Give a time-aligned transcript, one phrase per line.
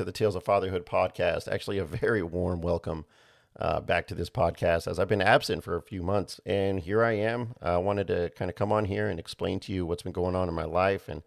[0.00, 1.46] To the Tales of Fatherhood podcast.
[1.46, 3.04] Actually, a very warm welcome
[3.58, 6.40] uh, back to this podcast as I've been absent for a few months.
[6.46, 7.52] And here I am.
[7.60, 10.34] I wanted to kind of come on here and explain to you what's been going
[10.34, 11.20] on in my life and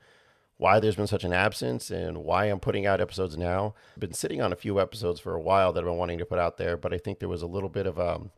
[0.58, 3.76] why there's been such an absence and why I'm putting out episodes now.
[3.94, 6.26] I've been sitting on a few episodes for a while that I've been wanting to
[6.26, 8.32] put out there, but I think there was a little bit of um,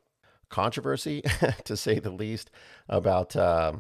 [0.50, 1.24] controversy,
[1.64, 2.52] to say the least,
[2.90, 3.72] about uh,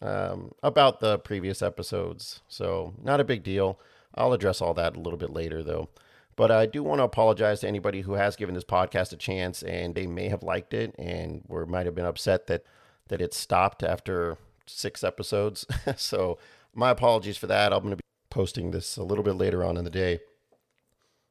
[0.00, 2.40] um, about the previous episodes.
[2.48, 3.78] So not a big deal.
[4.14, 5.88] I'll address all that a little bit later, though.
[6.36, 9.62] But I do want to apologize to anybody who has given this podcast a chance
[9.62, 12.64] and they may have liked it and or might have been upset that
[13.08, 15.66] that it stopped after six episodes.
[15.96, 16.38] so
[16.74, 17.72] my apologies for that.
[17.72, 20.20] I'm going to be posting this a little bit later on in the day.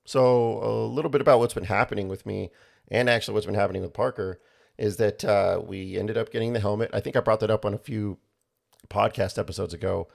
[0.05, 2.51] So a little bit about what's been happening with me
[2.89, 4.39] and actually what's been happening with Parker
[4.77, 6.91] is that uh, we ended up getting the helmet.
[6.93, 8.17] I think I brought that up on a few
[8.89, 10.07] podcast episodes ago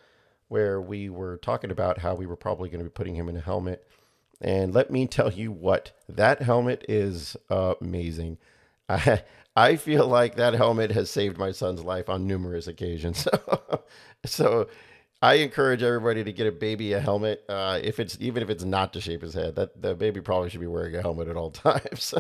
[0.49, 3.37] where we were talking about how we were probably going to be putting him in
[3.37, 3.87] a helmet.
[4.41, 8.39] And let me tell you what, that helmet is amazing.
[8.89, 9.23] I,
[9.57, 13.27] I feel like that helmet has saved my son's life on numerous occasions.
[14.27, 14.69] so
[15.23, 17.43] I encourage everybody to get a baby a helmet.
[17.49, 20.51] Uh, if it's even if it's not to shape his head, that the baby probably
[20.51, 22.13] should be wearing a helmet at all times.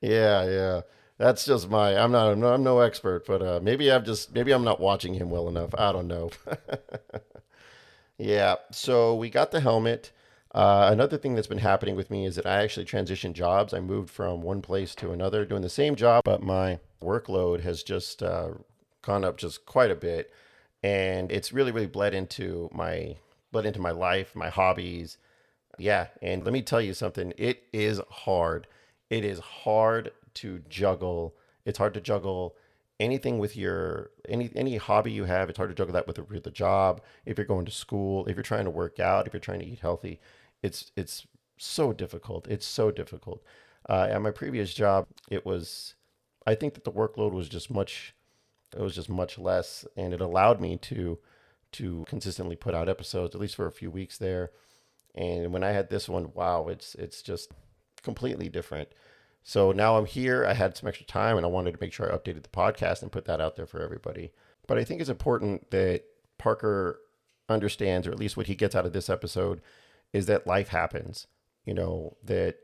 [0.00, 0.80] yeah, yeah.
[1.18, 1.96] That's just my.
[1.96, 2.28] I'm not.
[2.28, 4.32] I'm no, I'm no expert, but uh, maybe I'm just.
[4.32, 5.74] Maybe I'm not watching him well enough.
[5.76, 6.30] I don't know.
[8.18, 8.54] yeah.
[8.70, 10.12] So we got the helmet.
[10.54, 13.74] Uh, another thing that's been happening with me is that I actually transitioned jobs.
[13.74, 17.82] I moved from one place to another, doing the same job, but my workload has
[17.82, 18.50] just uh,
[19.02, 20.32] gone up just quite a bit,
[20.82, 23.16] and it's really, really bled into my
[23.50, 25.18] bled into my life, my hobbies.
[25.78, 27.32] Yeah, and let me tell you something.
[27.36, 28.68] It is hard.
[29.10, 31.36] It is hard to juggle.
[31.64, 32.56] It's hard to juggle
[33.00, 35.48] anything with your any any hobby you have.
[35.48, 37.00] It's hard to juggle that with a, with job.
[37.24, 39.66] If you're going to school, if you're trying to work out, if you're trying to
[39.66, 40.20] eat healthy,
[40.62, 42.46] it's it's so difficult.
[42.48, 43.42] It's so difficult.
[43.88, 45.94] Uh, at my previous job, it was.
[46.46, 48.14] I think that the workload was just much.
[48.74, 51.18] It was just much less, and it allowed me to
[51.72, 54.50] to consistently put out episodes at least for a few weeks there.
[55.14, 57.52] And when I had this one, wow, it's it's just
[58.02, 58.88] completely different.
[59.48, 60.44] So now I'm here.
[60.44, 63.00] I had some extra time and I wanted to make sure I updated the podcast
[63.00, 64.30] and put that out there for everybody.
[64.66, 66.04] But I think it's important that
[66.36, 67.00] Parker
[67.48, 69.62] understands, or at least what he gets out of this episode,
[70.12, 71.28] is that life happens.
[71.64, 72.56] You know, that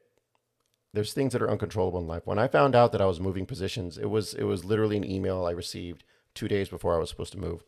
[0.92, 2.26] there's things that are uncontrollable in life.
[2.26, 5.10] When I found out that I was moving positions, it was it was literally an
[5.10, 7.64] email I received two days before I was supposed to move.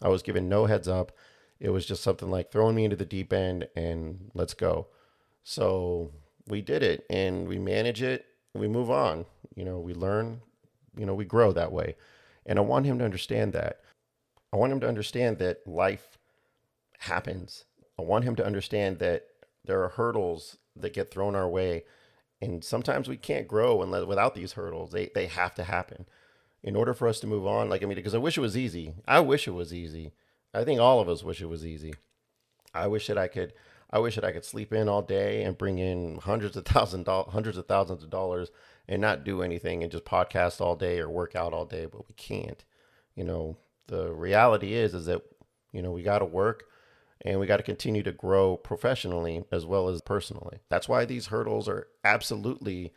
[0.00, 1.10] I was given no heads up.
[1.58, 4.86] It was just something like throwing me into the deep end and let's go.
[5.42, 6.12] So
[6.46, 9.26] we did it and we manage it we move on.
[9.54, 10.40] You know, we learn,
[10.96, 11.96] you know, we grow that way.
[12.46, 13.80] And I want him to understand that.
[14.52, 16.18] I want him to understand that life
[16.98, 17.64] happens.
[17.98, 19.26] I want him to understand that
[19.64, 21.84] there are hurdles that get thrown our way.
[22.40, 24.90] And sometimes we can't grow unless, without these hurdles.
[24.90, 26.06] They, they have to happen
[26.62, 27.68] in order for us to move on.
[27.68, 28.94] Like, I mean, because I wish it was easy.
[29.06, 30.12] I wish it was easy.
[30.52, 31.94] I think all of us wish it was easy.
[32.74, 33.52] I wish that I could
[33.92, 37.04] I wish that I could sleep in all day and bring in hundreds of thousand
[37.04, 38.50] dollars, hundreds of thousands of dollars
[38.88, 42.08] and not do anything and just podcast all day or work out all day, but
[42.08, 42.64] we can't.
[43.14, 43.56] You know,
[43.88, 45.22] the reality is is that
[45.72, 46.64] you know, we got to work
[47.22, 50.58] and we got to continue to grow professionally as well as personally.
[50.68, 52.92] That's why these hurdles are absolutely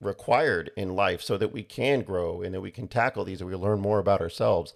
[0.00, 3.48] required in life so that we can grow and that we can tackle these and
[3.50, 4.74] we learn more about ourselves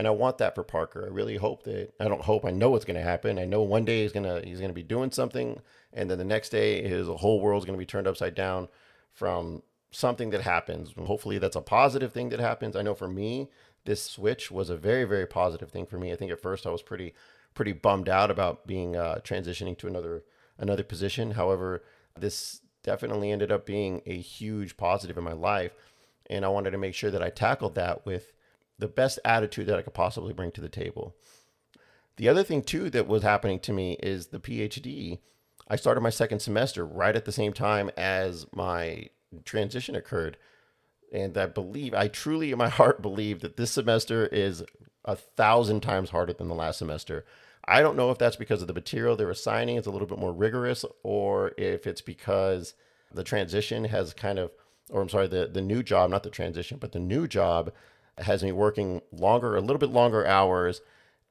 [0.00, 1.04] and I want that for Parker.
[1.04, 3.38] I really hope that I don't hope I know what's going to happen.
[3.38, 5.60] I know one day he's gonna he's gonna be doing something,
[5.92, 8.68] and then the next day his whole world's gonna be turned upside down
[9.12, 10.94] from something that happens.
[10.96, 12.76] Hopefully that's a positive thing that happens.
[12.76, 13.50] I know for me
[13.84, 16.12] this switch was a very very positive thing for me.
[16.12, 17.12] I think at first I was pretty
[17.52, 20.24] pretty bummed out about being uh, transitioning to another
[20.58, 21.32] another position.
[21.32, 21.84] However,
[22.18, 25.72] this definitely ended up being a huge positive in my life,
[26.30, 28.32] and I wanted to make sure that I tackled that with
[28.80, 31.14] the best attitude that I could possibly bring to the table.
[32.16, 35.20] The other thing too that was happening to me is the PhD.
[35.68, 39.08] I started my second semester right at the same time as my
[39.44, 40.36] transition occurred.
[41.12, 44.64] And I believe, I truly in my heart believe that this semester is
[45.04, 47.24] a thousand times harder than the last semester.
[47.66, 50.18] I don't know if that's because of the material they're assigning is a little bit
[50.18, 52.74] more rigorous or if it's because
[53.12, 54.50] the transition has kind of,
[54.88, 57.72] or I'm sorry, the, the new job, not the transition, but the new job
[58.22, 60.80] has me working longer, a little bit longer hours,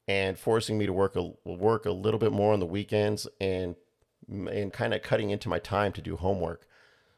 [0.08, 3.76] and forcing me to work a work a little bit more on the weekends and
[4.30, 6.68] and kind of cutting into my time to do homework.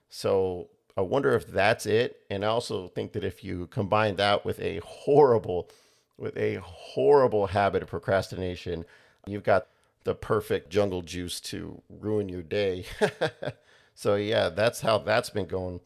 [0.09, 2.21] So I wonder if that's it.
[2.29, 5.69] And I also think that if you combine that with a horrible,
[6.17, 8.85] with a horrible habit of procrastination,
[9.25, 9.67] you've got
[10.03, 12.85] the perfect jungle juice to ruin your day.
[13.95, 15.79] so yeah, that's how that's been going.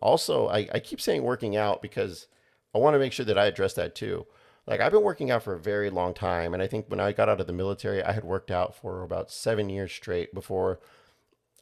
[0.00, 2.26] Also, I, I keep saying working out because
[2.74, 4.26] I want to make sure that I address that too.
[4.66, 7.12] Like I've been working out for a very long time, and I think when I
[7.12, 10.80] got out of the military, I had worked out for about seven years straight before.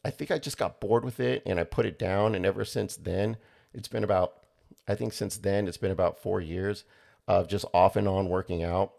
[0.05, 2.65] I think I just got bored with it and I put it down, and ever
[2.65, 3.37] since then,
[3.73, 4.35] it's been about.
[4.87, 6.83] I think since then it's been about four years
[7.27, 8.93] of just off and on working out,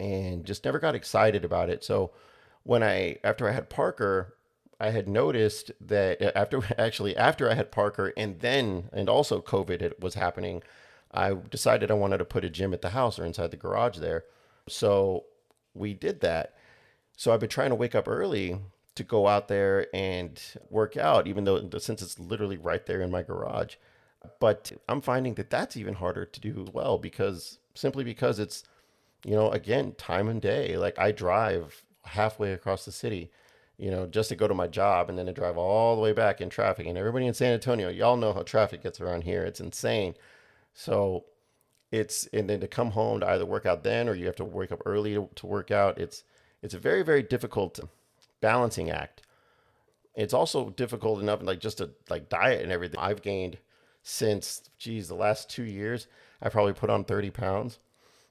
[0.00, 1.84] and just never got excited about it.
[1.84, 2.12] So
[2.62, 4.34] when I after I had Parker,
[4.80, 9.82] I had noticed that after actually after I had Parker and then and also COVID
[9.82, 10.62] it was happening,
[11.12, 13.98] I decided I wanted to put a gym at the house or inside the garage
[13.98, 14.24] there.
[14.68, 15.24] So
[15.74, 16.54] we did that.
[17.16, 18.58] So I've been trying to wake up early
[18.94, 20.40] to go out there and
[20.70, 23.76] work out, even though since it's literally right there in my garage.
[24.40, 28.64] But I'm finding that that's even harder to do well because simply because it's,
[29.24, 30.76] you know, again, time and day.
[30.76, 33.30] Like I drive halfway across the city,
[33.76, 36.12] you know, just to go to my job and then to drive all the way
[36.12, 36.86] back in traffic.
[36.86, 39.44] And everybody in San Antonio, y'all know how traffic gets around here.
[39.44, 40.14] It's insane.
[40.78, 41.24] So
[41.90, 44.44] it's and then to come home to either work out then or you have to
[44.44, 45.98] wake up early to, to work out.
[45.98, 46.22] It's
[46.62, 47.80] it's a very very difficult
[48.40, 49.22] balancing act.
[50.14, 53.00] It's also difficult enough like just to like diet and everything.
[53.00, 53.58] I've gained
[54.04, 56.06] since geez the last two years.
[56.40, 57.80] I probably put on thirty pounds.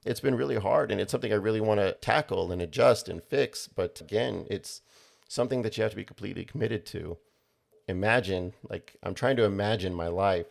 [0.05, 3.21] It's been really hard and it's something I really want to tackle and adjust and
[3.21, 3.67] fix.
[3.67, 4.81] But again, it's
[5.27, 7.17] something that you have to be completely committed to.
[7.89, 10.45] Imagine like I'm trying to imagine my life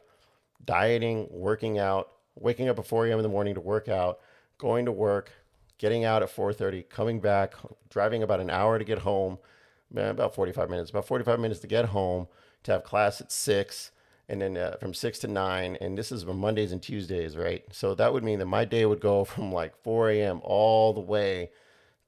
[0.64, 3.18] dieting, working out, waking up at 4 a.m.
[3.18, 4.20] in the morning to work out,
[4.58, 5.30] going to work,
[5.78, 7.54] getting out at 4:30, coming back,
[7.90, 9.38] driving about an hour to get home,
[9.94, 12.28] about 45 minutes, about 45 minutes to get home,
[12.62, 13.90] to have class at six,
[14.28, 17.64] and then uh, from six to nine, and this is from Mondays and Tuesdays, right?
[17.72, 20.40] So that would mean that my day would go from like 4 a.m.
[20.42, 21.50] all the way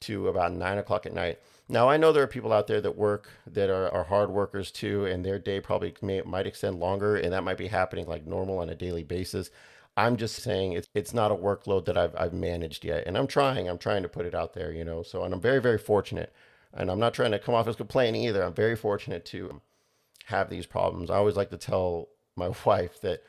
[0.01, 1.39] to about nine o'clock at night.
[1.69, 4.71] Now I know there are people out there that work that are, are hard workers
[4.71, 8.27] too, and their day probably may, might extend longer, and that might be happening like
[8.27, 9.51] normal on a daily basis.
[9.97, 13.27] I'm just saying it's it's not a workload that I've I've managed yet, and I'm
[13.27, 13.69] trying.
[13.69, 15.03] I'm trying to put it out there, you know.
[15.03, 16.33] So, and I'm very very fortunate,
[16.73, 18.43] and I'm not trying to come off as complaining either.
[18.43, 19.61] I'm very fortunate to
[20.27, 21.11] have these problems.
[21.11, 23.23] I always like to tell my wife that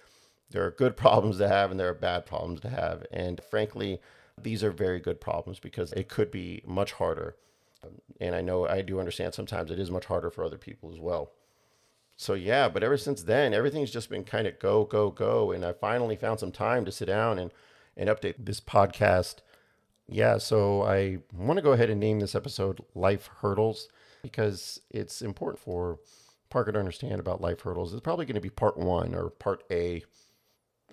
[0.51, 3.99] there are good problems to have and there are bad problems to have, and frankly,
[4.41, 7.35] these are very good problems because it could be much harder
[8.19, 10.99] and I know I do understand sometimes it is much harder for other people as
[10.99, 11.31] well.
[12.15, 15.51] So yeah, but ever since then, everything's just been kind of go, go, go.
[15.51, 17.51] And I finally found some time to sit down and,
[17.95, 19.35] and update this podcast.
[20.07, 23.87] Yeah, so I want to go ahead and name this episode Life Hurdles
[24.21, 25.99] because it's important for
[26.49, 27.93] Parker to understand about life hurdles.
[27.93, 30.03] It's probably going to be part one or part A.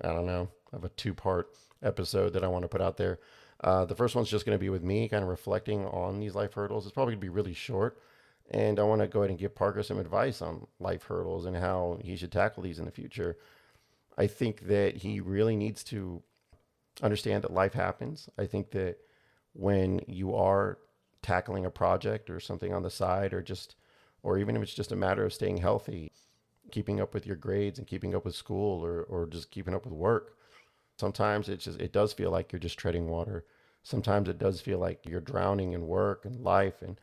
[0.03, 1.49] I don't know, of a two part
[1.83, 3.19] episode that I want to put out there.
[3.62, 6.35] Uh, the first one's just going to be with me, kind of reflecting on these
[6.35, 6.85] life hurdles.
[6.85, 8.00] It's probably going to be really short.
[8.50, 11.56] And I want to go ahead and give Parker some advice on life hurdles and
[11.56, 13.37] how he should tackle these in the future.
[14.17, 16.23] I think that he really needs to
[17.03, 18.29] understand that life happens.
[18.38, 18.99] I think that
[19.53, 20.78] when you are
[21.23, 23.75] tackling a project or something on the side, or just,
[24.23, 26.12] or even if it's just a matter of staying healthy,
[26.71, 29.85] keeping up with your grades and keeping up with school or, or just keeping up
[29.85, 30.36] with work,
[30.99, 33.45] Sometimes it just it does feel like you're just treading water.
[33.83, 36.99] Sometimes it does feel like you're drowning in work and life and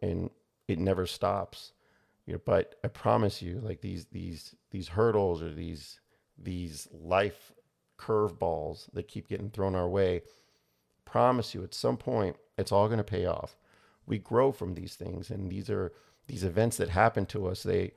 [0.00, 0.30] and
[0.68, 1.72] it never stops.
[2.26, 6.00] You know, but I promise you, like these these these hurdles or these
[6.38, 7.52] these life
[7.98, 10.22] curveballs that keep getting thrown our way,
[11.04, 13.56] promise you at some point it's all going to pay off.
[14.06, 15.92] We grow from these things and these are
[16.26, 17.92] these events that happen to us, they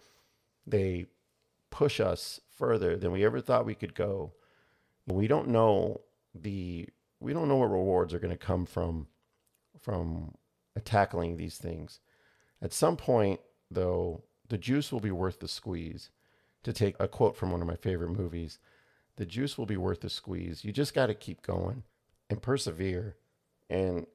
[0.66, 1.06] they
[1.70, 4.34] push us further than we ever thought we could go
[5.08, 6.02] we don't know
[6.34, 9.08] the we don't know what rewards are going to come from
[9.80, 10.34] from
[10.84, 12.00] tackling these things.
[12.62, 16.10] At some point, though, the juice will be worth the squeeze.
[16.64, 18.58] To take a quote from one of my favorite movies,
[19.18, 20.66] the juice will be worth the squeeze.
[20.66, 21.84] You just got to keep going
[22.28, 23.16] and persevere
[23.70, 24.08] and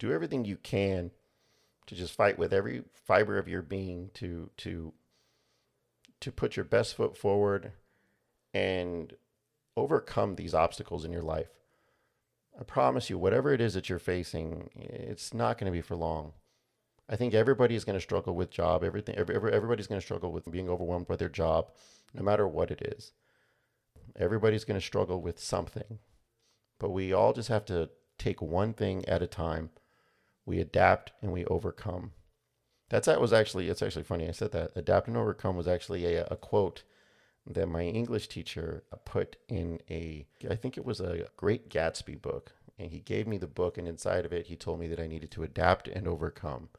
[0.00, 1.12] do everything you can
[1.86, 4.92] to just fight with every fiber of your being to to
[6.20, 7.72] to put your best foot forward
[8.52, 9.14] and
[9.76, 11.48] overcome these obstacles in your life.
[12.58, 15.96] I promise you, whatever it is that you're facing, it's not going to be for
[15.96, 16.32] long.
[17.08, 18.84] I think everybody is going to struggle with job.
[18.84, 21.70] Everything, every, everybody's going to struggle with being overwhelmed by their job,
[22.14, 23.12] no matter what it is.
[24.16, 25.98] Everybody's going to struggle with something,
[26.78, 29.70] but we all just have to take one thing at a time.
[30.46, 32.12] We adapt and we overcome.
[32.90, 34.28] That's that was actually it's actually funny.
[34.28, 36.84] I said that adapt and overcome was actually a, a quote
[37.46, 42.52] that my English teacher put in a, I think it was a Great Gatsby book.
[42.78, 45.06] And he gave me the book, and inside of it, he told me that I
[45.06, 46.70] needed to adapt and overcome.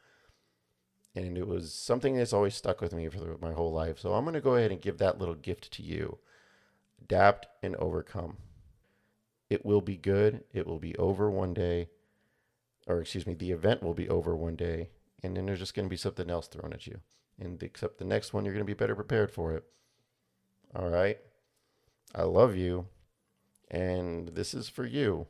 [1.15, 3.99] And it was something that's always stuck with me for my whole life.
[3.99, 6.17] So I'm going to go ahead and give that little gift to you
[7.01, 8.37] adapt and overcome.
[9.49, 10.43] It will be good.
[10.51, 11.89] It will be over one day.
[12.87, 14.89] Or, excuse me, the event will be over one day.
[15.23, 16.99] And then there's just going to be something else thrown at you.
[17.39, 19.63] And except the next one, you're going to be better prepared for it.
[20.75, 21.17] All right.
[22.13, 22.87] I love you.
[23.71, 25.27] And this is for you.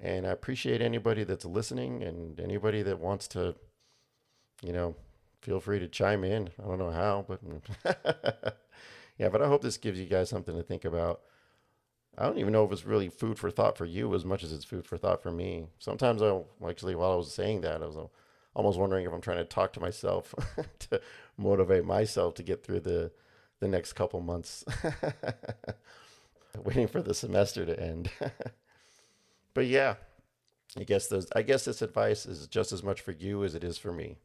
[0.00, 3.56] And I appreciate anybody that's listening and anybody that wants to,
[4.62, 4.94] you know,
[5.42, 6.50] feel free to chime in.
[6.62, 7.40] I don't know how, but
[9.18, 11.22] yeah, but I hope this gives you guys something to think about.
[12.16, 14.52] I don't even know if it's really food for thought for you as much as
[14.52, 15.66] it's food for thought for me.
[15.78, 17.96] Sometimes I actually, while I was saying that, I was
[18.54, 20.34] almost wondering if I'm trying to talk to myself
[20.90, 21.00] to
[21.36, 23.10] motivate myself to get through the
[23.60, 24.64] the next couple months,
[26.64, 28.10] waiting for the semester to end.
[29.54, 29.94] but yeah,
[30.76, 33.64] I guess those I guess this advice is just as much for you as it
[33.64, 34.18] is for me.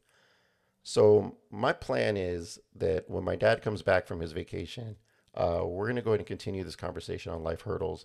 [0.82, 4.96] So my plan is that when my dad comes back from his vacation,
[5.34, 8.04] uh, we're going to go ahead and continue this conversation on life hurdles.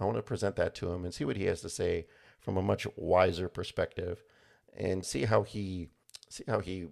[0.00, 2.06] I want to present that to him and see what he has to say
[2.40, 4.24] from a much wiser perspective,
[4.76, 5.88] and see how he
[6.28, 6.88] see how he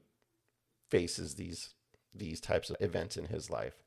[0.89, 1.75] faces these
[2.15, 3.83] these types of events in his life.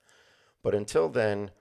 [0.63, 1.51] But until then,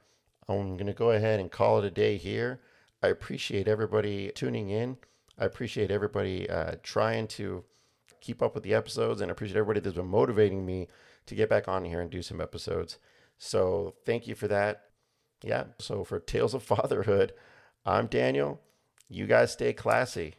[0.49, 2.61] I'm going to go ahead and call it a day here.
[3.03, 4.99] I appreciate everybody tuning in.
[5.39, 7.65] I appreciate everybody uh, trying to
[8.21, 10.89] keep up with the episodes, and I appreciate everybody that's been motivating me
[11.27, 12.99] to get back on here and do some episodes.
[13.39, 14.83] So thank you for that.
[15.43, 15.65] Yeah.
[15.79, 17.33] So for Tales of Fatherhood,
[17.87, 18.61] I'm Daniel.
[19.09, 20.35] You guys stay classy.